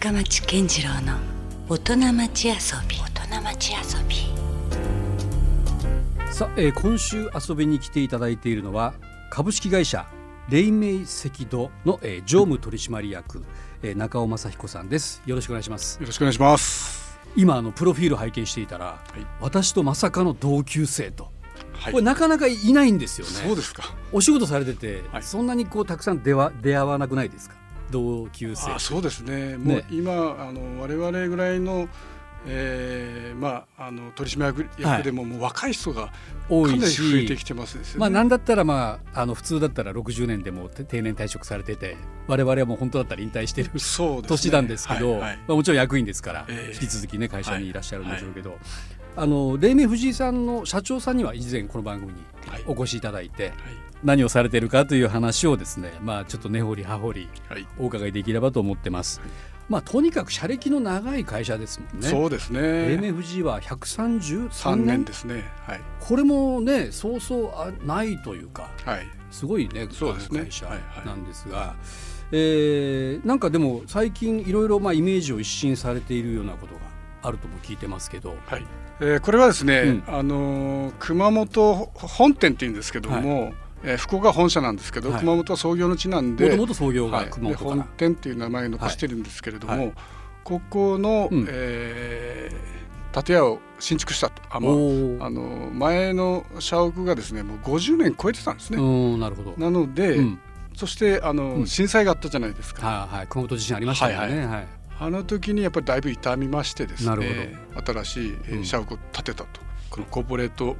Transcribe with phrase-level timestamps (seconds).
[0.00, 1.18] 深町健次郎の
[1.68, 2.54] 大人町遊
[2.88, 2.96] び。
[2.96, 4.16] 大人町遊び。
[6.32, 8.94] さあ、えー今週遊びに来ていただいているのは
[9.30, 10.06] 株式会社
[10.48, 13.44] 黎明赤土の、えー常務取締役、
[13.82, 15.22] えー中尾正彦さんです。
[15.26, 16.00] よろしくお願いします。
[16.00, 17.18] よろしくお願いします。
[17.36, 19.20] 今あのプロフィール拝見していたら、い。
[19.40, 21.30] 私とまさかの同級生と、
[21.74, 21.92] はい。
[21.92, 23.32] これなかなかいないんですよね。
[23.46, 23.82] そうですか。
[24.12, 25.22] お仕事されてて、はい。
[25.22, 27.59] そんなにこうたくさん出は出会わなくないですか？
[27.90, 28.72] 同級生。
[28.72, 29.56] あ、そうですね。
[29.56, 29.84] もうね。
[29.90, 31.88] 今あの我々ぐらいの、
[32.46, 34.82] えー、まああの取締役はい。
[34.82, 36.12] 役でも、もう若い人がか
[36.48, 38.00] 多ないりし増えてきてますですよね。
[38.00, 43.80] まあなんだったらまああの普通だったら60年でもて定年退職されてて我々はもう本当だったら引退してるね。
[44.22, 45.36] 年なんですけど、はいはい。
[45.48, 46.74] まあ、もちろん役員ですから、ええ。
[46.74, 48.56] 引き続きね会社にいらっしゃるんでしょうけど、
[49.16, 53.54] あの黎明藤井さんの社長さんには以前この番組にはいお越しいただいて、はい
[54.02, 57.66] 何をされてるかという話をですねまあちょっと根掘り葉掘りはい。
[57.78, 59.20] お伺いできればと思ってます。
[59.68, 62.08] まあとにかく社歴の長い会社ですもんね。
[62.08, 63.12] そうです黎ね。
[63.12, 65.04] 明藤井は133三年年？
[65.04, 65.44] ですね。
[65.66, 69.06] はいこれもねそうそうあないというかはい。
[69.30, 71.74] すごいねそうですね会社はいはいなんですが、
[72.32, 76.80] えーなんかでも最近いろいろまあイメージを一新されているようなことが
[77.20, 78.64] あるとも聞いてますけど、はい。
[79.00, 80.04] えー、これはですね、うん。
[80.06, 85.20] あのー熊本本店っていうんですけども、えー福岡本社なんですけど、はい。
[85.20, 86.54] 熊本は創業の地なんで。
[86.56, 89.86] もと創業が熊本から、本店っていう名前を残してるんですけれども、はい。
[89.86, 89.94] はい
[90.42, 91.46] ここの、うん。
[91.48, 92.80] えー
[93.12, 94.40] 建屋を新築したと。
[94.50, 98.78] あ、まああの前の社屋がですねもう50年超えてたんですね。
[98.78, 98.82] う
[99.16, 99.54] んなるほど。
[99.58, 100.38] なので、うん。
[100.76, 101.66] そしてあの、うん。
[101.66, 103.26] 震災があったじゃないですか、はいはい。
[103.26, 104.46] 熊本地震ありましたよね。
[104.46, 107.56] はいあの時にやっぱりだいぶ傷みましてですなるね
[107.86, 108.26] 新し
[108.60, 109.60] い、社屋を建てたと。
[109.88, 110.76] このコーポレート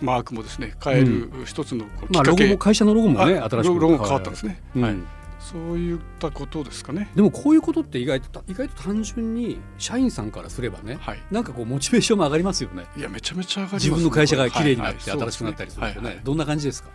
[0.00, 4.96] マークもですね変える一つのきまあロっかけ、ゴも会社のロゴもねあ新しくロゴも変わったんですね、うんはい、
[5.40, 7.10] そういったことですかね。
[7.16, 11.22] でもこういうことって意外と意外と単純に社員さんからすればね、はい。
[11.30, 12.84] なんかこうモチベーションも上がりますよね。
[12.96, 16.22] いやめちゃめちゃ上がります自分の会社が綺麗になって新しくなったりするとね,、はいはい。
[16.22, 16.90] どんな感じですか？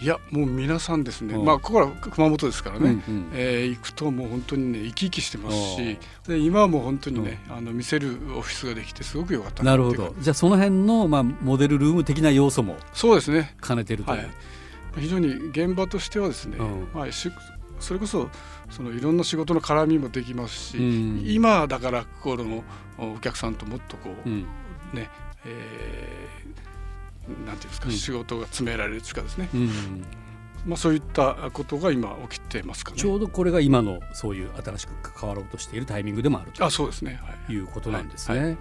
[0.00, 1.44] いやもう皆さんですね、うん。
[1.44, 3.30] まあここは熊本ですからね、うんうん。
[3.32, 10.14] えー行くともう本当にね生き生きしてますしで今はもう本当にね、あの見せるオフィスができてすごく良かったなるほど。
[10.18, 13.56] じゃあその辺のまあモデルルーム的な要素もそうですね。
[13.66, 14.18] 兼ねてるという。
[14.18, 14.30] はい。
[14.96, 16.88] 非常に現場としてはですね、うん。
[16.92, 17.30] まあ、し
[17.80, 18.28] それこそ
[18.70, 21.22] そのいろんな仕事の絡みもできますし、うん。
[21.24, 22.64] 今だからこの
[22.98, 24.42] お客さんともっとこう、うん。
[24.92, 25.08] ね
[25.44, 26.54] えー
[27.46, 27.94] なんていうんですか、うん。
[27.94, 30.04] 仕事が詰められるというかですね、うん。
[30.66, 32.96] まあ、そういったことが今起きてますかね。
[32.96, 37.52] ちょうどこれが今のそういう新しく関わろうとしているタイミングでもあるとあそうですね、はい。
[37.52, 38.38] いうことなんですね。
[38.38, 38.56] はい。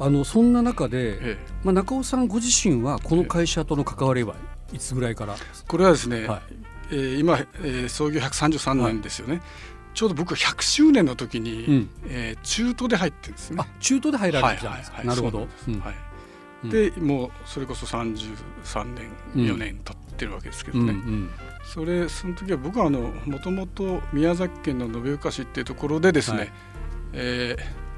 [0.00, 1.38] あのそんな中で、ええ。
[1.62, 4.34] まあ、中尾さんご自身はこの会社との関わりは
[4.72, 6.42] いつぐらいから、これはですね、はい。
[6.92, 9.42] えー今、えー創業133年ですよね、
[9.94, 11.90] ちょうど僕100周年の時に、うん。
[12.06, 13.56] えー中途で入ってるんですね。
[13.60, 13.66] あ。
[13.80, 15.22] 中途で入られてたんですか、はいはいはい。
[15.22, 15.48] なるほど。
[15.68, 15.80] うん。
[15.80, 15.94] はい
[16.64, 16.70] うん。
[16.70, 21.30] でもうそれこそ33年、うん4年経ってるわけですけどね、うんうん。
[21.64, 26.52] それその時は僕はあのもともと宮崎県の延岡市っていうところでですね、はい。
[27.14, 27.90] えー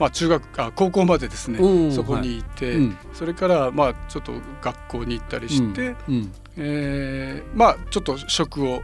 [0.00, 1.92] まあ、中学あ高校までですね、うん。
[1.92, 2.96] そこにいて、うん。
[3.12, 4.32] それからまあちょっと
[4.62, 6.32] 学校に行ったりして、うん。
[6.56, 8.82] えーまあちょっと職を、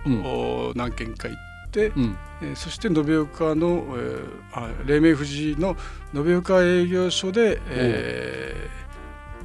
[0.76, 1.34] 何件か行
[1.68, 2.16] って、うん。
[2.42, 5.74] えーそして延岡の、えーあ黎明富士の
[6.14, 8.85] 延岡営業所で、えー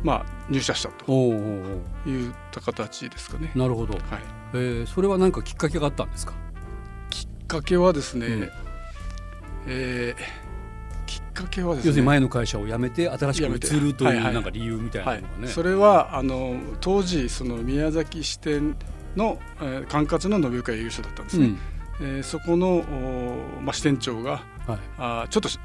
[0.03, 3.51] まあ、入社したといった形ですかね。
[3.56, 4.03] なるほど、はい、
[4.53, 6.34] えーそれは何かきっかけがあったんですか？
[7.09, 8.50] きっかけはですね、うん。
[9.67, 10.51] えー
[11.06, 14.25] きっかけはですね要するに前の会社を辞めて新しく移るとはいはい。
[14.28, 18.78] いうなんか理由みたいなはいのがね、それはあの当時その宮崎支店
[19.16, 21.45] の、えー管轄の延岡営業所だったんですね。
[21.45, 21.57] うん。
[22.00, 24.31] えーそこの、おまあ、支店長が
[24.66, 24.79] はい。
[24.97, 25.59] あーちょっとし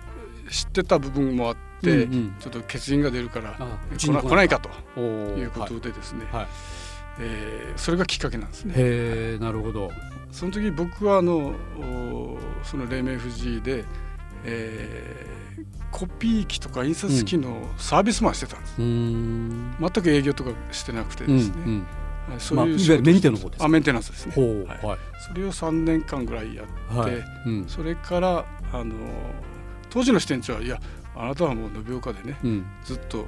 [0.51, 2.35] 知ってた部分もあって、うんうん。
[2.41, 3.55] ちょっと欠員が出るから
[3.97, 4.69] 来なに来来ないかと。
[5.01, 6.41] いうことでですね、はい。
[6.41, 6.49] はい。
[7.21, 8.75] えーそれがきっかけなんですね。
[8.77, 9.91] へえなるほど。
[10.31, 13.85] その時僕はあのおその黎明富士で、
[14.45, 15.37] えー
[15.93, 19.77] コピー機とか印刷機のサービスマンしてたんです、うーん。
[19.81, 21.87] 全く営業とかしてなくてうんですね、うん
[22.29, 24.35] はいまあいわゆるメンテの方ですかあメンテナンスですね。
[24.37, 24.87] はい。
[24.87, 24.99] はい。
[25.29, 27.25] それを3年間ぐらいやって、はい。
[27.47, 27.65] うん。
[27.69, 28.95] それからあの
[29.91, 30.81] 当時の支店長はいや
[31.17, 32.67] あなたはもう延岡でねうん。
[32.85, 33.27] ずっと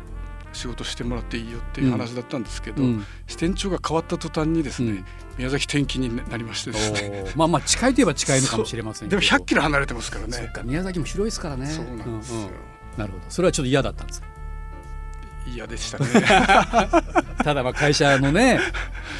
[0.52, 3.05] 仕事してもらっていいよっていう話だったんですけど、うん。
[3.26, 5.05] 支店長が変わった途端にですね、うん。
[5.37, 7.25] 宮崎転勤になりましてですね。
[7.37, 9.20] まあまあ近いといえば近いのかもしれませんけど。
[9.20, 10.32] でも100キロ離れてますからね。
[10.32, 11.67] そっか宮崎も広いですからね。
[11.67, 12.50] そうなんですよ、
[12.96, 13.25] なるほど。
[13.29, 14.29] それはちょっと嫌だったんですか？
[15.46, 16.06] 嫌でしたね。
[17.43, 18.61] ただまあ会社のね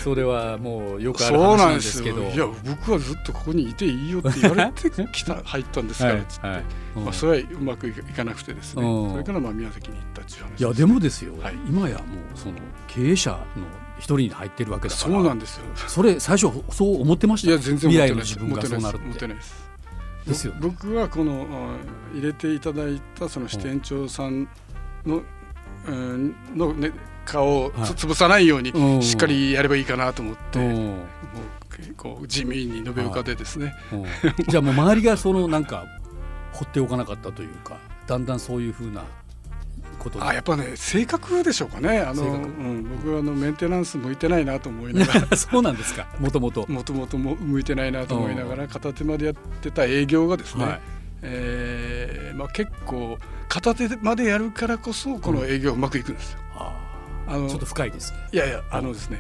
[0.03, 2.23] それはもうよくある話ななんですすけど。
[2.23, 6.56] いや僕はずっとここにいていいよって言われてきた入ったんですからっつって、はい。
[6.56, 6.65] はい
[6.97, 9.12] うんまあ、それはうまくいかなくてですね、うん。
[9.12, 11.55] それからまあ宮崎に行ったっていう話いやでもですよ、はい。
[11.69, 12.05] 今やもう
[12.35, 12.55] その
[12.87, 13.37] 経営者の
[13.99, 15.12] 一人に入ってるわけだから。
[15.12, 15.64] そうなんですよ。
[15.75, 17.49] それ最初そう思ってました？
[17.49, 19.69] いや全然未来の自分がそうなる思ってないです。
[20.26, 20.61] ですよね。
[20.61, 24.49] ぼ僕はこのあ入れていただいたその支店長さん
[25.06, 25.25] の,、うん、
[25.87, 26.93] の、ね、
[27.25, 29.03] 顔を潰さないようにうん。
[29.03, 30.87] しっかりやればいいかなと思って、うん。
[30.87, 34.05] もうこう地味に延岡でですね、うん。
[34.49, 35.85] じゃあもう周りがそのなんか
[36.53, 39.05] 放っておかなかったというかだんだんそういうふうな
[39.99, 41.99] ことにあやっぱね性格でしょうかね。
[41.99, 45.37] あの、うん、僕はあのメンテナンス向いてないなと思いながら。
[45.37, 46.07] そうなんですか。
[46.19, 50.81] もともともともとも向いてないなと思いながら片手間でやってた営業がですね、はい
[51.23, 53.19] えーまあ、結構
[53.49, 56.38] 片手間でやるからこそこの営業うまくいくんですよ。
[56.55, 56.75] あ
[57.26, 58.19] あのーちょっと深いですね。
[58.32, 59.19] いやいやあのですね、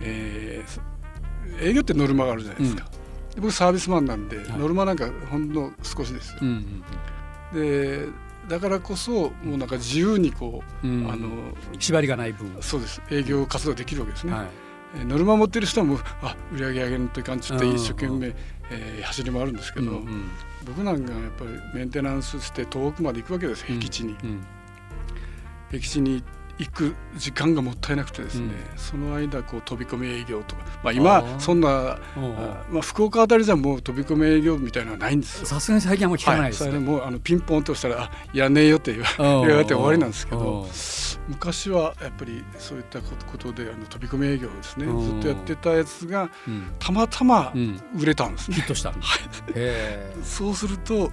[0.00, 0.96] えー
[1.64, 2.84] 営業ってノルマがあるじゃないですか、
[3.34, 4.46] で僕サービスマンなんで、はい。
[4.58, 6.32] ノルマなんかほんの少しです。
[6.32, 6.82] よ、うん
[7.54, 8.06] で
[8.48, 11.04] だからこそもうなんか自由にこう、うん。
[11.04, 11.28] うんあの
[11.78, 12.56] 縛りがない分。
[12.60, 13.00] そうです。
[13.10, 14.46] 営業活動できるわけですね、はい。
[14.46, 14.65] えー
[15.04, 17.76] ノルマ持ってる人はもうあ売り上げ上げるといかんっつってうん。
[17.76, 18.34] 一生懸命、
[18.70, 20.30] えー走り回るんですけど、うんうん。
[20.64, 24.46] 僕なんかやっぱりメンテナンスして遠くまで行くわけです僻地に、うん。
[25.70, 26.22] 僻地に
[26.58, 28.78] 行く時間がもったいなくてですね、うん。
[28.78, 31.98] その間こう飛び込み営業とか、まあ、今そんな
[32.70, 35.46] まあ、福岡あたりじゃもう飛び込み営業みたいなのはないんですよ。
[35.46, 36.70] さすがに最近あんま聞かないはい、ですね。
[36.70, 40.66] それでもうあのピンポンとしたら「あいらねえよ」って言われて終わりなんですけど
[41.28, 44.94] 昔はやっぱりそういったことであの飛び込み営業をですねう。
[44.94, 46.66] んずっとやってたやつがうん。
[46.78, 47.80] たまたまうん。
[47.98, 48.56] 売れたんですね。
[48.56, 48.90] ヒットした。
[48.90, 49.06] ん だ
[49.54, 51.10] へそうすると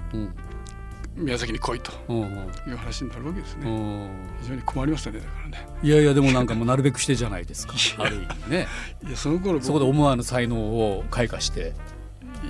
[1.15, 3.69] 宮崎に来いという話になるわけですね。
[3.69, 4.09] うん。
[4.41, 5.67] 非常に困りましたねだからね。
[5.81, 7.73] いやいやでもなんかもうなるべくしてじゃないですか。
[7.99, 8.67] ある意味ね。
[9.07, 11.73] いやその頃僕そこで思わぬ才能を開花して。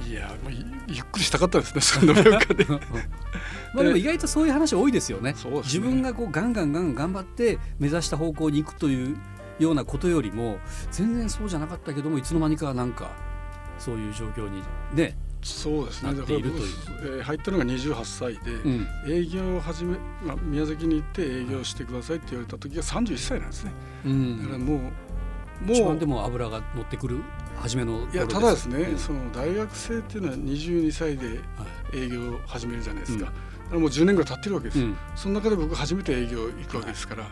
[0.08, 2.66] いやもういゆっくりしたかったですねその文化で。
[3.74, 5.34] まあでも意外とそういう話多いですよね。
[5.34, 5.38] ね。
[5.64, 9.18] 自分がこうガンガンガンガン頑張って目指した方向に行くという
[9.60, 10.60] ようなことよりも
[10.92, 13.12] 全然そうじゃなかったけどもいつの間にかなんか
[13.78, 14.64] そういう状況に
[14.94, 16.14] ね、そうですね。
[16.14, 17.18] なだから僕っているという。
[17.18, 18.88] えー入ったのが28歳で、うん。
[19.08, 23.72] 営業を始め、まあ、宮崎に行って営業してくださいって言われた時が31歳なんですね。
[24.06, 24.90] うん、だからもうも
[25.70, 27.22] う一番でも油が乗ってくる
[27.58, 31.38] 初めの頃いやただですね、うんその大学生っていうのは22歳ではい。
[31.98, 33.32] 営業を始めるじゃないですか、うん。
[33.32, 33.36] だか
[33.76, 34.98] らもう10年ぐらい経ってるわけですよ、うん。
[35.16, 37.28] その中で僕初めて営業行くわけですから、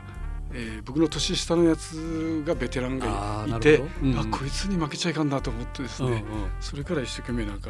[0.53, 3.89] えー僕の年下のやつがベテランがいてほど。
[4.03, 4.19] うん。
[4.19, 6.23] あこいつに負けちゃいかんなと思ってですね、うんうん。
[6.59, 7.69] それから一生懸命なんか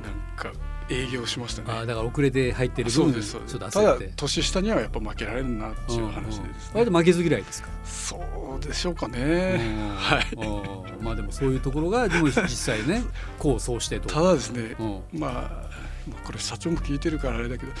[0.00, 0.52] なんか
[0.88, 1.68] 営業しましたね。
[1.70, 3.52] あーだから遅れて入ってるそう分ですそうです。
[3.52, 7.68] ちょっとただ年下にはやっぱ負けられるなっていう話でですね、割と負けず嫌いですか？
[7.84, 8.20] そ
[8.60, 9.96] うでしょうかね、うん。
[9.96, 10.26] はい。
[10.36, 13.02] うんまあでもそういうところがでも実際ね
[13.38, 13.60] こう。
[13.60, 14.08] そうしてと。
[14.08, 15.20] ただですね、うん。
[15.20, 15.68] まあ
[16.24, 17.72] これ社長も聞いてるからあれだけど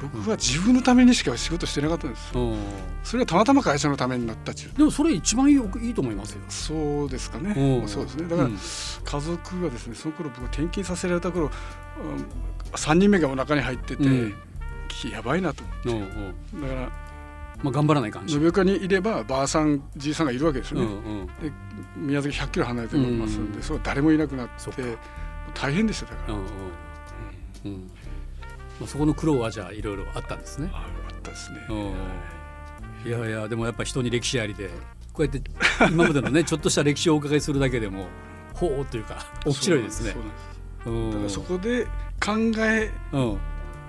[0.00, 2.58] 僕は自分のためにしか仕事してなかったんですうん。
[3.02, 4.76] それはたまたま会社のためになったっちゅう。
[4.76, 6.40] でもそれ一番いいいいと思いますよ。
[6.48, 7.88] そうですかね、うん。
[7.88, 8.28] そうですね。
[8.28, 8.52] だから、うん。
[8.52, 11.50] 家族がですねその頃僕転勤させられた頃、うん、
[12.72, 14.34] 3人目がお腹に入ってて、うん。
[15.10, 15.64] やばいなと。
[15.86, 15.94] うんう
[16.58, 16.62] ん。
[16.62, 16.92] だから
[17.62, 18.36] まあ頑張らない感じ。
[18.36, 21.26] 延岡にいればばあさんじいさんがいるわけですようんね、うん。
[21.26, 21.52] で
[21.96, 24.52] 宮崎100キロ離れてますんで、うんそれは誰もいなくなって
[25.54, 26.40] 大変でしただから、うん。
[26.40, 26.46] うん。
[27.64, 27.90] うん
[28.80, 30.70] まあそこの苦労はじゃあいろいろあったんですね。
[30.72, 31.74] あったですね、う
[33.06, 33.08] ん。
[33.08, 34.68] いやいやでもやっぱ人に歴史ありで
[35.12, 35.42] こうやって
[35.90, 38.08] 今までのね ちょっとした歴史をお伺いするだけでも
[38.54, 40.14] ほうというか面白いですね。
[40.82, 41.84] そからそこで
[42.18, 43.38] 考えうん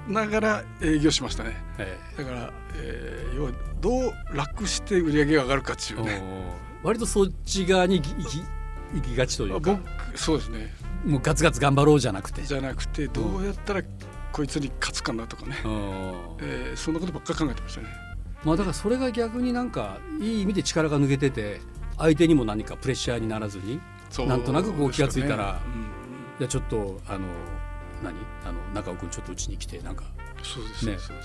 [0.07, 1.63] ながら営業しましたね。
[1.77, 6.13] えだから、えー要はどう楽して売り上げが上がるかっていえうね。
[6.15, 8.15] うん割とそっち側に行き
[8.95, 9.73] 行きがちというか。
[10.13, 10.73] 僕そうですね。
[11.05, 12.41] もうガツガツ頑張ろうじゃなくて。
[12.41, 13.83] じゃなくてどうやったら
[14.31, 15.71] こいつに勝つかなとかね、うん。
[16.39, 17.87] えーそんなことばっかり考えてましたね。
[18.43, 21.61] まあだからそれが逆になんかいい意味で力が抜けてて
[21.97, 23.79] 相手にも何かプレッシャーにならずに
[24.27, 25.59] なんとなくこう気がついたら
[26.39, 27.27] じゃあちょっとあの
[28.03, 28.15] 何？
[28.43, 30.05] あの中尾君ちょっとうちに来てなんか
[30.37, 31.17] うんそうです、ね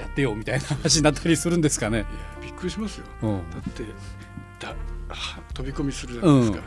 [0.00, 1.98] やってよみたいな話になったりするんですかね。
[1.98, 2.06] いや
[2.42, 3.06] びっくりしますよ。
[3.22, 3.50] うん。
[3.50, 3.84] だって
[4.58, 4.68] だ
[5.08, 6.64] は飛び込みするじゃないですか、うん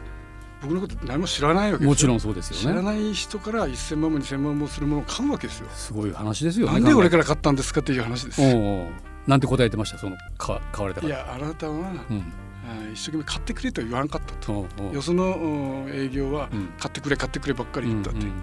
[0.61, 2.75] 僕のこと何も知らないわけもちろんそうです知よね。
[2.77, 5.67] らない人から1000万も2000万もするものを買うわけですよ。
[5.73, 6.73] すごい話ですよね。
[6.73, 8.83] なんで俺かから買ったんですかっていう話ですうんう。
[8.85, 8.89] ん
[9.27, 9.97] なんて答えてました？
[9.97, 11.05] その買買われた。
[11.05, 12.33] いやあなたは、うん。
[12.67, 14.91] あ一生懸命買ってくれとは言わなかったと、うんう。
[14.91, 16.67] んよそのうん営業はうん。
[16.79, 18.23] 買ってくれ買ってくればっかり言ったって、う。
[18.25, 18.33] ん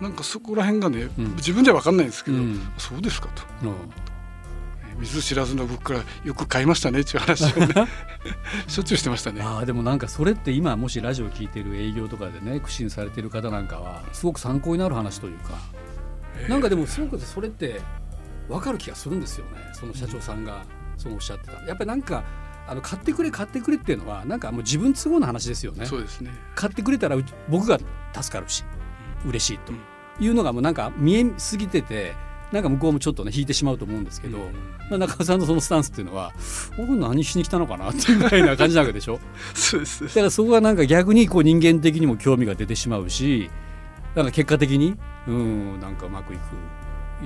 [0.00, 1.36] なんかそこら辺がね、うん。
[1.36, 2.60] 自分では分かんないんですけど、うん。
[2.78, 3.42] そうですかと、
[4.98, 7.88] 見ず知らずの僕からよく買いましたねっていう話をね
[8.66, 9.42] しょっちゅうしてましたね。
[9.42, 15.58] あでもなんかそれって今もしラジオ聞いてる営業とかでね苦心されてる方なんかはすごく参考になる話というか、
[16.38, 17.80] えー、なんかでもすごくそれって
[18.48, 19.70] 分かる気がするんですよね。
[19.72, 20.64] その社長さんが
[20.96, 21.52] そのおっしゃってた。
[21.66, 22.24] やっぱりなんか
[22.68, 25.86] あの買ってくれ買ってくれっていうのはなんかもう自分都合の話ですよね。
[25.86, 26.30] そうですね。
[26.54, 27.16] 買ってくれたら
[27.48, 27.78] 僕が
[28.14, 28.64] 助かるし
[29.24, 29.72] 嬉しいと
[30.22, 32.14] いうのがもうなんか見えすぎてて
[32.52, 34.44] なんか向こうもちょっとね引いてしまうと思うんですけど、うん、
[34.88, 36.32] まあ、中尾さんのそのスタンスっていうのは
[36.76, 39.18] 僕何しに来たのかなっていうぐらいな感じなわけでしょ？
[39.54, 40.04] そうです。
[40.04, 43.50] だからそこがなんか逆にこう人間的にも興味が出てしまうし
[44.14, 46.40] なんか結果的にうんなんかうまくいく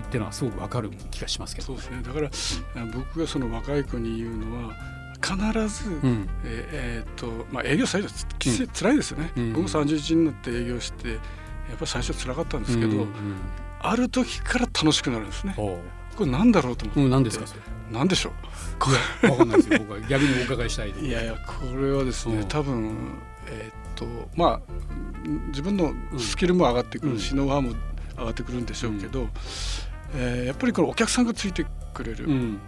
[0.00, 2.00] っていうのはすごくわかる気がしますけど、そうですね。
[2.02, 2.30] だから、
[2.82, 4.74] うん、僕がその若い子に言うのは
[5.22, 5.36] 必
[5.68, 11.18] ず、うん、えー、えー、とまあ、営業最初つつらいですよね、うん、僕も31になって営業してやっ
[11.72, 13.08] ぱり最初つらかったんですけど、うんうん、
[13.80, 15.54] ある時から楽しくなるんですね。
[15.56, 15.80] こ
[16.20, 17.46] れなんだろうと思って、うん、何ですか？
[17.90, 18.32] 何でしょ
[19.22, 19.30] う？
[19.30, 19.78] わかんないですよ。
[19.78, 20.90] 僕は逆にお伺いしたい。
[21.00, 24.06] いやいやこれはですね、多分えー、っと
[24.36, 24.72] まあ
[25.48, 27.72] 自分のスキルも上がってくるし、ノウハウも
[28.18, 29.30] 上がってくるんでしょうけど、うん、
[30.14, 32.26] えー、やっぱりこれお客さんがついてくれる。
[32.26, 32.58] うん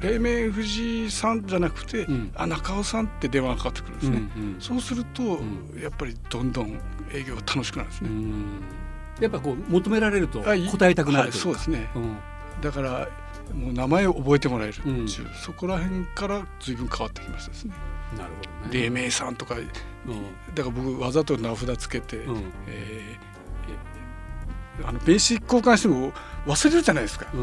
[0.00, 6.78] 黎明藤井さんじゃなくて、うん、あ中尾さんって電話がかかってくるんですね、うんうん、そうすると、うん、やっぱりどんどん
[7.14, 8.10] 営業が楽しくなるんですね。
[9.20, 12.16] やっぱこう求められると答えたくなる、はい、そうですね、うん、
[12.60, 13.08] だから
[13.54, 14.72] もう名前を覚えてもらえる。
[14.72, 17.74] っていう、うん、そこら辺から随分変わってきましたですね。
[18.16, 18.88] なるほどね。
[18.88, 19.66] 黎明さんとか、うん、
[20.54, 23.25] だから僕わざと名札つけて、うん、えー、
[24.84, 26.12] あの名刺交換しても
[26.46, 27.24] 忘れるじゃないですか。
[27.26, 27.34] だか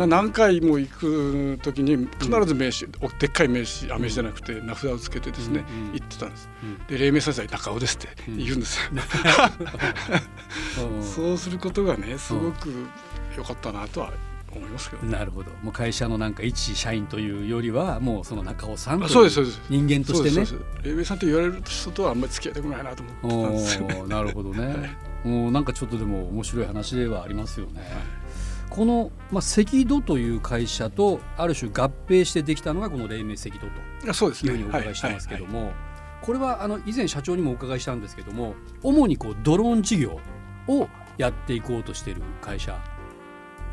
[0.00, 6.48] ら何回も行く時に必ず名刺、うん、でっかい名刺あ名刺じゃなくて名札をつけてですね、うん、行ってたんです。
[6.88, 8.90] で黎明先生中尾ですって言うんですよ。
[11.02, 12.72] そうすることがねすごく
[13.36, 14.12] 良かったなとは
[14.54, 15.50] 思いますけど、ね、なるほど。
[15.62, 20.46] もう会社のなんか一社員というよりはもうその中尾さんそうですそう人間としてね。
[20.82, 27.90] 黎明さんって言われる人とはあんまり付き合いたくないなと思ってたんですよ、ね、なるほどね、 はい、もうなんかちょっとでも面白い話ではありますよね、はい
[28.70, 33.60] この、まあ、赤土という会社とある種合併してできたのがこの黎明赤土
[34.04, 34.12] と。
[34.12, 34.52] そうですね。
[34.52, 35.72] いうふうにお伺いしてますけども、
[36.20, 40.20] これはあの以前社長にもお伺いしたんですけども主にこうドローン事業
[40.66, 42.78] をやっていこうとしている会社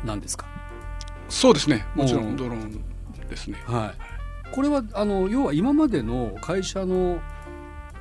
[0.02, 0.46] なんですか？
[1.28, 1.86] そうですね。
[1.94, 2.82] もちろんドローン
[3.28, 3.62] ですね。
[3.66, 3.94] は
[4.50, 7.20] い、これはあの要は今までの会社の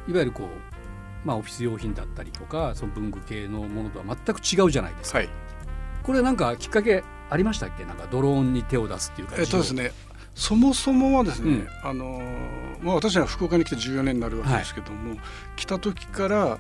[0.08, 0.48] いわゆるこう
[1.26, 5.18] まあ、オフィス用品だったりとかその文具系のものとは全く違うじゃないですか。
[5.18, 5.30] はい、
[6.04, 7.84] これなんかきっかけありましたっけ？
[7.84, 9.92] なんかドローンに手を出すっていうかえっとですね
[10.36, 12.22] そもそもはですね、うん、あの
[12.84, 15.20] まあ、私は福岡に来て14年になるわけですけども、はい、
[15.56, 16.60] 来た時から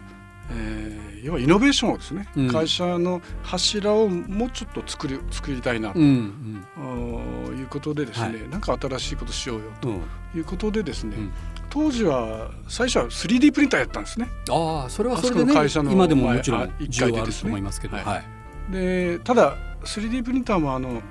[0.51, 9.89] えー、要はイノベーションをですね、うん、会社の柱をもうちょっと作り作りたいなと、うんうん、いうことでですね、はい、なんか新しいことしようよと。
[10.37, 11.31] いうことでですね、うん、
[11.69, 14.27] 当時は最初は 3D プリンターやったんですね。
[14.49, 21.01] ああそれはそれで、ね、会社の今でももちろん需要あると思いますけど、はい、はい、でただ 3D プリンターもあの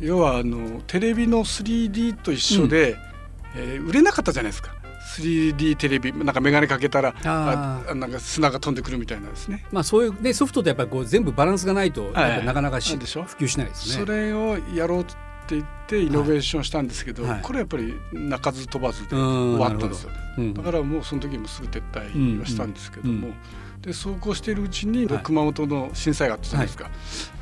[0.00, 2.98] 要はあのテレビの 3D と一緒で、うん、
[3.56, 4.74] えー、売れなかったじゃないですか。
[5.18, 9.64] 3D テレビなんか眼鏡かけたらあなんか砂が飛んでくるみたいなですね。
[9.72, 14.04] まあそういうねソフトってやっぱりこう全部バランスがないと、はい、なかなかし普及しないですね。
[14.04, 15.14] それをやろうって
[15.56, 20.10] 言ってイノベーションしたんですけど、はい、これやっぱり鳴かず飛ばずで終わったんですよ。
[20.38, 23.12] うん、だからもうその時もすぐ撤退はしたんですけども。
[23.12, 23.34] うんうん
[23.82, 26.92] で走行しているうちに、熊本の震災があったじゃないですか、はい、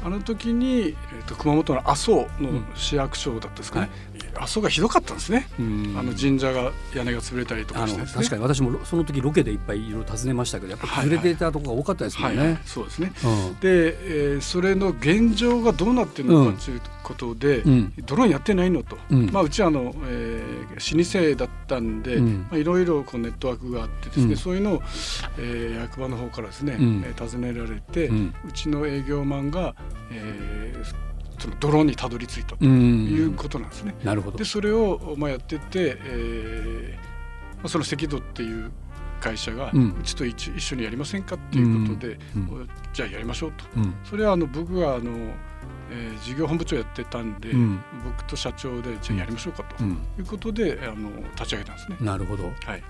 [0.05, 3.91] あの時に、えーと、熊本の阿蘇の市役所だったんですかね、
[4.37, 12.39] 阿蘇がひどかったんですね、あの神社が屋根が潰れたりとかして、ね、確かに私もその時ロケでいっぱいいろいろ訪ねましたけどやっぱり崩れていたところが多かったですもんね。
[12.39, 24.83] はいはいはい、そうですね、うん、で、えー、それの現状がどうなってるのかということで、うん、ドローンやってないのと、うん、まあ、うちはあの、えー、老舗だったんで、まあ、いろいろこうネットワークがあってですね、そういうのを、
[25.39, 29.75] えー、役場の方からですね、うん、尋ねられて、うちの営業マンが、
[30.11, 31.11] えー
[31.41, 33.95] そのドローンにたどり着いたということなんですね。
[34.05, 34.37] なるほど。
[34.37, 38.71] でそれをまあやってて、えー、その赤道っていう
[39.21, 45.13] 会社が、うちと一一緒にやりませんかっていうことで、うん、じゃあやりましょうと、うん、それはあの僕があの、
[45.91, 51.97] えー、事業本部長やってたんで、うん、僕と社長でじゃあやりましょうかということで、あの立ち上げたんですね。
[52.01, 52.83] なるほど、はい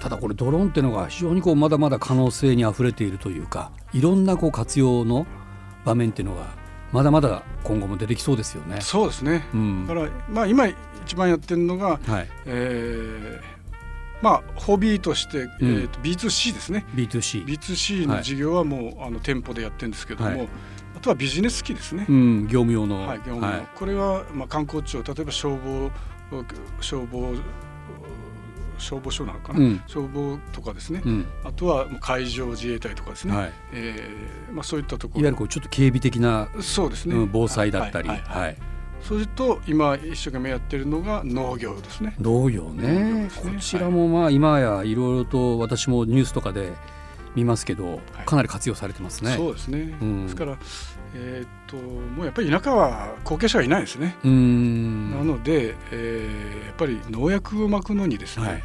[0.00, 5.26] ただこれドローンっていうのが非常にこうまだまだ可能性にあふれているというかいろんなこう活用の
[5.84, 6.46] 場面っていうのが
[6.92, 8.80] まだまだ今後も出てきそうですよね。
[8.80, 9.46] そうですね。
[9.52, 10.66] うん、だからまあ今
[11.04, 13.40] 一番やってるのが、はい、えー、
[14.22, 16.86] まあホビーとして、えー、と B2C ですね。
[16.94, 20.48] B2C B2C の事業はもう、あの店舗でやってるんですけども、
[20.96, 25.90] あとはビジネス機ですね、うん、業務用の、はい、業務用、これは、まあ、観光庁例えば消防
[26.80, 27.34] 消防
[28.78, 35.20] 消防署なのかな、うん、消防とかですね、うん、あとは海上自衛隊とかですね、はい、えー、まあ、そういったところ。
[35.20, 38.56] いわゆるこうちょっと警備的なそうですね、うん、防災だったり、はいはい、
[39.02, 42.14] そうすると今一生懸命やってるのが農業ですね。
[42.20, 46.72] 農業ね、ね、こちらもまあ今やいろいろと私もニュースとかで
[47.34, 49.36] 見ますけど、かなり活用されてますね。
[49.36, 50.56] そうですね、ですから
[51.14, 54.16] えー、っともうやっぱり田舎は後継者がいないですね。
[54.24, 58.62] なので、えー、やっぱり農薬をまくのにですね、はい、やっ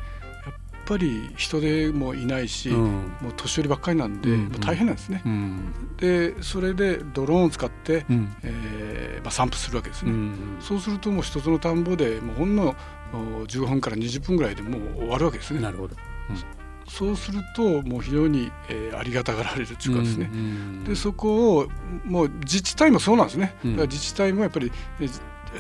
[0.86, 4.50] ぱり人手もいないし、うん、もう年寄りばっかりなんで、うん。
[4.50, 5.22] もう大変なんですね。
[5.26, 10.12] うん、でそれでドローンを使って、うん、えー、まあ、散布するわけですね。
[10.60, 12.76] そうするともう一つの田んぼでもうほんの
[13.14, 15.62] 15分から20分ぐらいでもう終わるわけですね。
[15.62, 15.96] なるほど、
[16.88, 21.68] そうするともう非常に、えー、ありがたがられるというかですね、うんうん、でそこを
[22.06, 25.06] もう自治体もそうなんですね、うん、自治体もやっぱり、え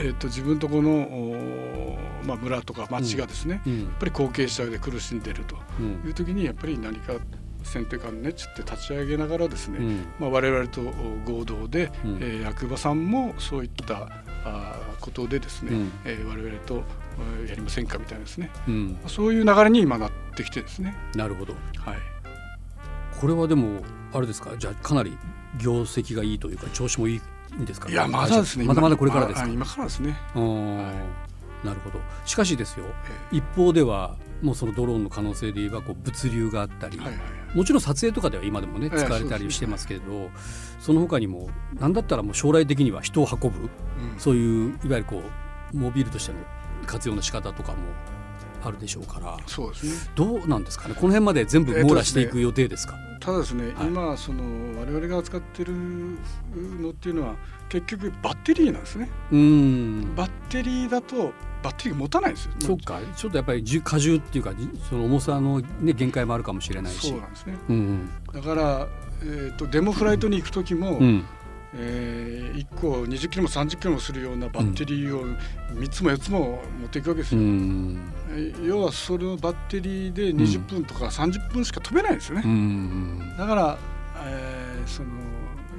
[0.09, 5.55] ー、と自分とこの、まあ、村とか町がですね、うん、やっぱり後継者で苦しんでいると
[6.05, 7.13] いう時にやっぱり何か
[7.63, 10.81] 先手官ねちって立ち上げながらですね、うん、まあ、我々と
[11.25, 14.09] 合同で、うん、えー、役場さんもそういった
[14.45, 16.83] あことでですね、うん、えー、我々と
[17.47, 20.95] やりませんかみたいなですね、うん、そういう流れに今なってきてですね。
[21.15, 21.97] なるほど、はい、
[23.19, 23.81] これはでも
[24.13, 24.57] あれですか？
[24.57, 25.17] じゃあかなり
[25.59, 27.21] 業績がいいというか調子もいい
[27.61, 28.65] んですか、いやまだですね。
[28.65, 29.47] まだまだこれからですか？
[29.47, 30.91] 今からですね、は
[31.63, 31.99] い、なるほど。
[32.25, 32.85] しかしですよ、
[33.31, 40.29] えー、一方ではもうそのドローンの可能性で言えばこう物流があったり、はいはい、もちろん撮影とかでは今でもね使われたりしてますけれど、えー
[40.83, 43.61] その他にも何だったらもう将来的には人を運ぶ、う
[44.17, 45.21] ん、そういういわゆるこ
[45.73, 46.39] うモビルとしての
[46.83, 47.77] 活用の仕方とかも
[48.63, 49.37] あるでしょうから。
[49.47, 57.35] そうです、ね、どうなんですかねこの辺まで全部網羅していく予定ですか、えー、ただですね、はい、今その我々が扱ってるのっていうのは
[57.69, 59.09] 結局バッテリーなんですね。
[59.31, 60.15] うん。
[60.15, 62.99] バッテリーだとバッテリー持たないですよそうか。
[63.15, 63.37] ちょっと。
[63.37, 64.53] やっぱり荷重っていうか
[64.89, 68.87] その重さの、ね、限界もあるかもしれないしそうなんですね、うんうん、だから、
[69.21, 71.25] えーと、デモフライトに行く時も、うん
[71.75, 75.25] えー、1個20キロも30キロもするようなバッテリーを
[75.73, 77.41] 3つも4つも持っていくわけですよ。
[77.41, 78.11] うん、
[78.63, 82.43] 要はそれのバッテリーで20分とか30分しか飛べないんですよね。
[82.45, 83.77] うん、だから、
[84.25, 85.09] えー、その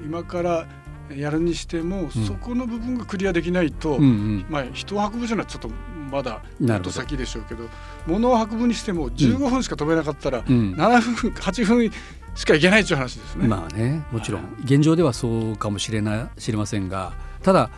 [0.04, 0.66] 今から
[1.14, 5.68] やるにしても、そこの部分がクリアできないと、まあ、人を運ぶじゃないちょっと
[6.10, 7.68] まだもっと先でしょうけど
[8.06, 11.90] 物を運ぶにしても15分しか飛べなかったら、7分8分
[12.34, 13.46] しかいけないという話ですね。
[13.46, 17.70] まあねもちろん、現状ではそうかもしれない知りませんがただ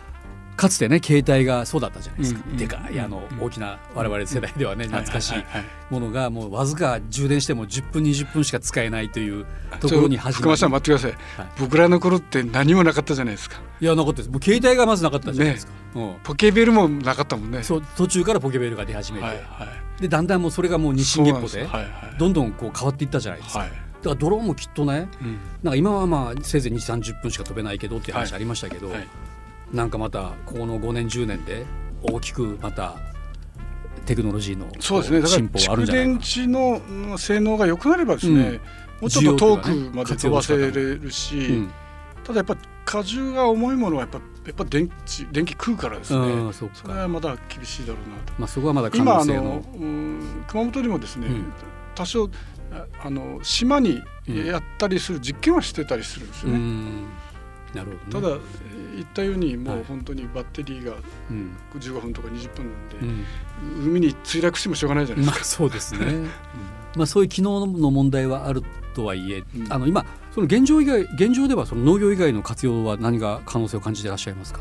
[0.56, 5.44] かつてね携帯がそうだったじゃないですか、うん、でかいあの、大きな我々世代ではね、懐かしい
[5.90, 9.44] ものがもうわずか充電しても10分20分しか使えないという
[9.80, 13.60] ところに始まるさん待ってください、はい、僕らの頃って何もなかったじゃないですか。
[13.78, 14.30] いやなかったです。
[14.30, 17.62] もう携帯がまずなかったじゃないですか、ね、ポケベルもなかったもんね。
[17.62, 19.66] そう途中からポケベルが出始めて、はいは
[19.98, 21.68] い、でだんだんもうそれがもう日進月歩で
[22.18, 23.68] どんどんこう変わっていったじゃないですか、はい。
[23.68, 23.76] だ
[24.08, 28.96] からドローンもきっとね、うん、なんか今はまあせいぜい2 3 0分しか飛べないけどっていう話ありましたけど、はい。
[28.96, 29.08] はい、
[29.72, 31.66] なんかまたここの5年10年で
[32.02, 32.94] 大きくまた
[34.06, 36.10] テクノロジーの進歩はあるんじゃないか。
[36.10, 36.18] な。
[36.18, 38.60] 蓄電池の性能が良くなればですね、うん、も
[39.02, 41.70] うちょっと遠くまで飛ばせれるし、うん、
[42.24, 42.56] ただやっぱ
[43.00, 48.32] 荷重が重いものはやっぱやっぱ電気電気食うからですね、うん、それはまだ厳しいだろうなと。
[48.38, 49.42] まあそこはまだ可能性の。
[49.42, 51.28] 今あの、うん、熊本にもですね、
[51.96, 52.30] 多少
[53.02, 56.58] あの島にやったりする実験はしてたりするんですよね。
[57.74, 58.42] なるほど、ね、ただ
[58.94, 60.94] 言ったようにもう本当にバッテリーが
[61.78, 62.96] 15分とか20分なんで、
[63.62, 65.38] うん、海に墜落してもしょうがないじゃないですか。
[65.38, 66.30] まあ、そうですね、 うん、
[66.96, 68.62] まあ、そういう機能の問題はある
[68.94, 74.60] とはいえ、うん、あの今その現状以外現状ではその農業以外の活用は何が可能性を感じていらっしゃいますか？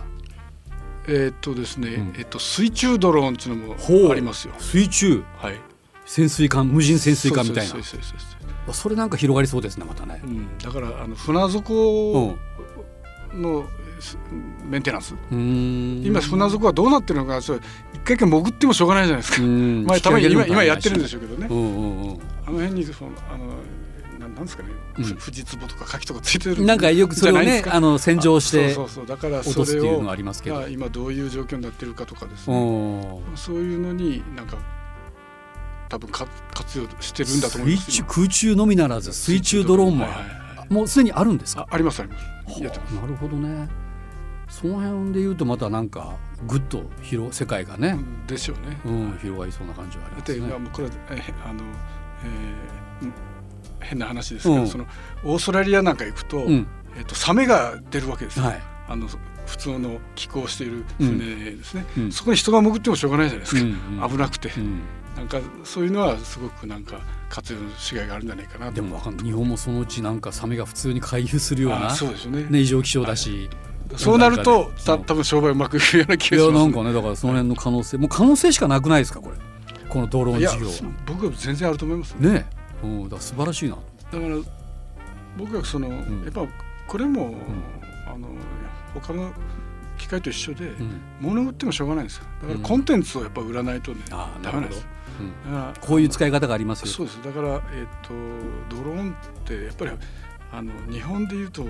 [1.07, 4.55] えっとですね、えっと水中ドローンっていうのもありますよ。
[4.59, 5.23] 水中。
[5.37, 5.59] はい
[6.05, 8.73] 潜水艦無人潜水艦みたいな。
[8.73, 12.35] それなんか広がりそうですねまたね、うん、だからあの船底
[13.33, 13.65] の
[14.63, 15.15] メンテナンス。
[15.29, 17.59] 今船底はどうなってるのかそれ
[17.93, 19.41] 一回一回潜ってもしょうがないじゃないですか。
[19.87, 21.47] まあたまに今今やってるんでしょうけどね、
[22.45, 23.55] あの辺にそのあの
[24.35, 26.65] なんですかね、うん、富士壺とか牡蠣とかついてる。
[26.65, 30.03] なんかよくそれをねあの洗浄してそうそうだからそれを
[30.69, 33.21] 今どういう状況になってるかとかですね。
[33.35, 34.57] そういうのになんか
[35.95, 40.07] 多分か活用してるんだと思います空中のみならず水中ドローンも、
[40.69, 41.65] もうすでにあるんですか？
[41.69, 42.61] ありますあります。
[42.61, 43.69] なるほどね。
[44.49, 50.47] その辺で言うとまたなんかぐっと広世界がね、ですよね、うん、広がりそうな感じはありますね。
[50.47, 51.63] でこれえあの、
[53.01, 53.11] えー、
[53.79, 54.85] 変な話ですけど、うん、その
[55.23, 56.65] オーストラリアなんか行くと,、えー、
[57.07, 58.45] とサメが出るわけですよ。
[58.45, 59.07] はい、あの
[59.45, 64.51] 普通の寄港している船ですね、そこに人が潜ってもしょうがないじゃないですか、うんうん、危なくて、
[65.15, 66.99] なんかそういうのはすごくなんか
[67.29, 72.45] 活用しがいがあるんじゃないかなでも日本もそのうちなんかサメが普通に回遊するようなそうですね。
[72.49, 73.49] ね異常気象だし、
[73.89, 79.37] はい、そうなるとた多分商売うまくいくような気がします、ね、いやなんかねだからその辺の可能性もう可能性しかなくないですかこれ。
[79.87, 80.93] このドローン事業は。
[81.05, 82.45] 僕は全然あると思いますねね。
[82.83, 83.75] うんだ素晴らしいな。
[83.75, 84.37] だから
[85.37, 86.45] 僕はその、うん、やっぱ
[86.87, 87.35] これも、うん、
[88.07, 88.27] あの
[88.93, 89.31] 他の
[90.05, 92.25] 機械と一緒で、うん、物売ってもしょうがないんですよ。
[92.43, 94.87] だからコンテンツをやっぱ売らないとね、うん、ダメなんです
[95.81, 96.87] こういう使い方がありますよ。
[96.87, 97.23] そうです。
[97.23, 99.15] だから、えーと、ドローンっ
[99.45, 99.91] てやっぱり
[100.51, 101.63] あの日本でいうと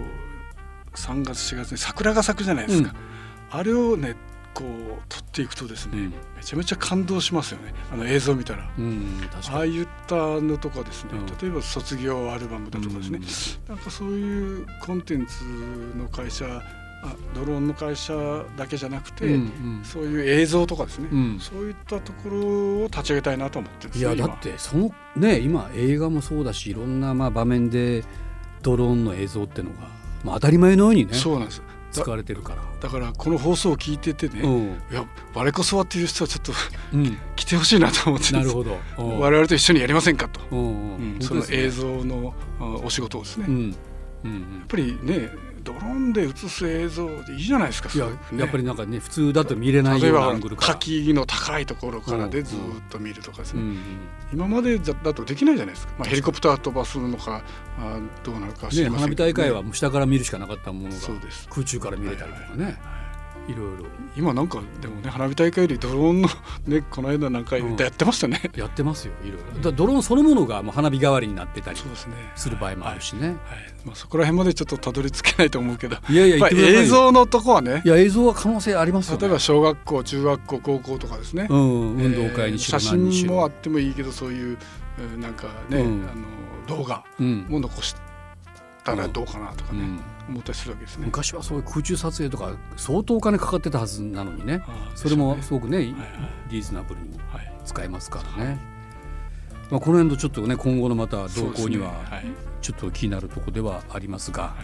[0.96, 2.94] 3月4月に桜が咲くじゃないですか、
[3.52, 4.18] あれをね
[4.54, 4.68] こう
[5.08, 7.74] 撮っていくとですね、うん、めちゃめちゃ感動しますよね。
[7.94, 13.20] あの映像を見たら、うん、ああいったのとかですね、うん、例えば卒業アルバムだとかですね、
[13.70, 15.46] なんかそういうコンテンツ
[15.98, 16.46] の会社
[17.34, 18.14] ドローンの会社
[18.58, 19.36] だけじゃなくて、うんう
[19.82, 22.40] ん、そういう映像とかですね、うん、そういったところ
[22.84, 28.04] を立ち上げたいなと思っていやだってそのね今映画もそうだしいろんなまあ場面で
[28.62, 29.88] ドローンの映像っていうのが、
[30.24, 31.62] まあ、当たり前のようにねそうなんです。
[31.92, 32.62] 使われてるから。
[32.82, 36.52] だからこの放送を聞いててね、うん、いや我こそはっていう人はちょっと、
[36.94, 38.78] うん、来てほしいなと思ってなるほど。
[38.98, 42.34] 我々と一緒にやりませんかと、うんその映像の
[42.84, 43.70] お仕事をですね、うん。
[43.70, 43.76] や
[44.64, 45.30] っぱりね
[45.66, 50.74] ドローンで映す映像でいいじゃないですかいや、ね、やっぱりなんかね普通だと見れないようなアングルから。
[50.76, 53.78] 滝の高いところからでずっと見るとかですね、うんうん、
[54.32, 57.44] 今までだとできないじゃないですか、まあ、ヘリコプター飛ばすのか
[57.80, 60.96] あどうなるか知りませんけど、ね、花火大会は下から見るしかなかったものが
[61.50, 63.05] 空中から見れたりとかね、はいはい
[63.48, 63.86] いろいろ
[64.18, 66.30] 今なんかでもね花火大会よりドローンの
[66.68, 71.80] ねこの間なんかやってましたね、うん、やってますよいろいろだドローンそのものがもう花火代わりになってたり
[72.36, 73.30] する場合もあるしね、はい。
[73.30, 73.38] はい、
[73.86, 75.98] まあ、そこら辺までちょっとたどり着けないと思うけど。
[76.10, 77.82] いやいや映像のとこはね。
[77.86, 84.58] いや映像は可能性ありますよ、ね、例えば小学校中学校高校とかですね、うん、運動会にしろ、写真もあってもいいけどそういう
[85.20, 87.96] なんかね、うん、あの動画も残し
[88.84, 89.82] たらどうかなとかね、
[90.28, 91.06] 思ったりするわけですね。
[91.06, 94.64] 昔はそういう空中撮影とか相当お金かかってたはずなのにね。
[94.96, 95.96] それもすごくね、はいはい、
[96.52, 97.20] リーズナブルに
[97.66, 98.58] 使えますからね、はい、
[99.72, 101.94] まあ、この辺とちょっとね今後のまた動向には
[102.62, 104.56] ちょっと気になるところではありますが。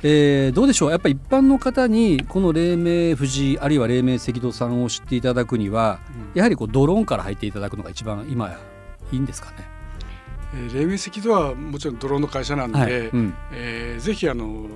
[0.00, 0.90] えー、どうでしょう？
[0.92, 5.98] やっぱり一般の方にこの黎明富士あるいは黎明赤道さんを知っていただくには、
[6.32, 8.56] うん、やはりこうドローンから入っていただくのが一番今
[9.10, 9.56] いいんですかね？
[10.54, 12.92] えー、黎明石とはもちろんドローンの会社なんで、はい。
[13.08, 14.68] うん、えー、ぜひあの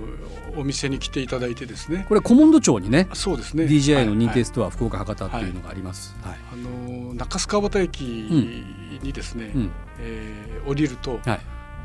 [0.55, 2.05] お店に来ていただいてですね。
[2.07, 3.65] これ古門戸町にねそうですね。
[3.65, 11.39] DJI の認定ストア、はい、福岡博多っていうのがあります、はい、あの中須川端駅にですね、うん、えー、降りると、はい。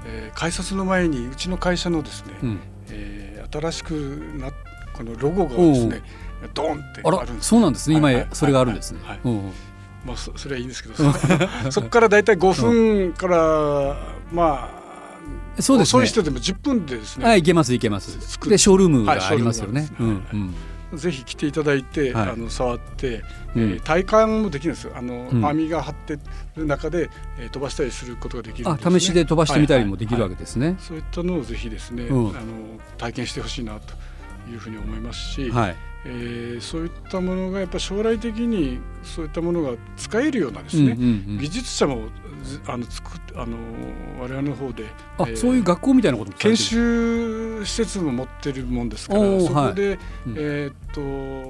[0.06, 3.90] えー、改札の前にうちの会社のですね、うん、えー、新しく
[4.38, 4.50] な
[4.92, 6.02] このロゴがですね
[6.54, 7.48] ドンってあるんです。
[7.48, 7.96] そうなんですね。
[7.96, 9.18] 今、それがあるんですね、はい
[10.04, 10.94] まあ、そそれはいいんですけど
[11.70, 13.96] そこから大体5分から、
[14.32, 14.77] まあ
[15.60, 15.98] そうですね。
[15.98, 17.24] 遅い人でも10分でですね。
[17.24, 18.38] はい、いけますいけます。
[18.48, 19.88] でショールームがありますよね。
[20.94, 23.22] ぜひ来ていただいて、はい、あの触って、
[23.54, 24.94] うん、えー、体感もできるんですよ。
[24.96, 26.18] あの、うん、網が張って
[26.56, 30.66] る中で、えー、飛ばしたりすることができる、ね、あ試しで飛ばしてみたりもできるわけですね。
[30.66, 32.40] はいはい、そういったのをぜひですね、うん、あの
[32.96, 33.94] 体験してほしいなと
[34.48, 42.08] いうふうに思いますし、はい、えー、そういったものがやっぱ将来的にそういったものが使えるようなですね、うんうんうん、技術者も
[42.66, 43.56] あの作っあの
[44.20, 44.86] 我々の方で
[45.18, 49.98] あ、えー、そういう学校みたいなこと研修施設も持ってるもんですからそこで、はい、
[50.36, 51.00] えー、っと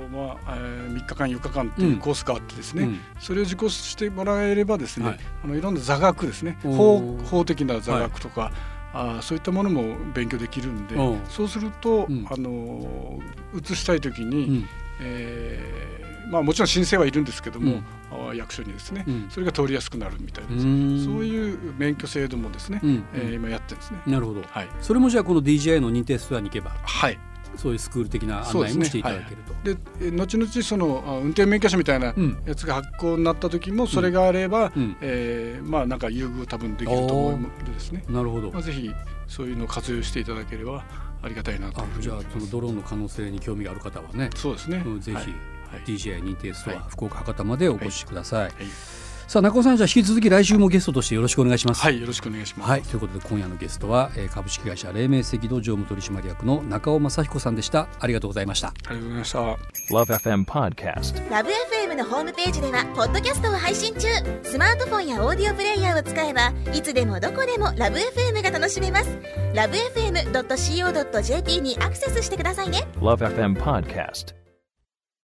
[0.08, 6.58] まあ、えー、3日間4日間っていうコースがあってですね、うん、それを受講してもらえればですね、はい、あのいろんな座学ですね。
[6.62, 10.96] 法法的な座学とか、はいあそういったものも勉強できるんで
[11.28, 13.18] そうすると、うん、あの
[13.54, 14.68] 移したい時に、うん、
[15.00, 17.82] えー、まあ、もちろん申請はいるんですけども、
[18.30, 24.00] うん、役所にですね、うん、それが通りやすくなるみたいですそういう免許制度もですね、うん、えー、今やってるんですね。
[24.06, 26.70] なるほど、はい、それもじゃあこの DJI の認定ストアに行けば。
[26.82, 27.18] はい
[27.56, 29.54] そういうスクール的な案内もしていただけると。
[29.64, 29.80] で、ね
[30.18, 32.14] はい、後々その運転免許証みたいな
[32.46, 38.04] やつが発行になった時もそれがあれば、うん、えー、まあなんか優遇多分できると思うのでですね。
[38.08, 38.50] なるほど。
[38.50, 38.90] まあぜひ
[39.26, 40.84] そういうのを活用していただければ
[41.22, 44.30] ありがたいなとじゃあそのドローンの可能性に興味がある方はね。
[44.36, 44.82] そうですね。
[45.00, 45.26] ぜひ、はい、
[45.84, 48.42] DJI 認定ストア、はい、福岡博多までお越しください。
[48.44, 48.52] はい
[49.28, 51.82] さあ中尾さんじゃあ引き続き来週もゲストとしてよろしくお願いします。
[51.82, 52.70] はいよろしくお願いします。
[52.70, 57.88] はいということで今夜のゲストは、えー、株式会社黎明赤道常務取締役の中尾正彦さんでした。
[58.00, 58.68] ありがとうございました。
[58.68, 59.38] ありがとうございました。
[59.94, 64.08] LoveFM Podcast LoveFM のホームページではポッドキャストを配信中。
[64.44, 69.10] スマートフォンやオーディオプレイヤーを使えばいつでもどこでも LoveFM が楽しめます。
[69.52, 72.88] LoveFM.co.jp にアクセスしてくださいね。
[72.96, 74.47] LoveFM Podcast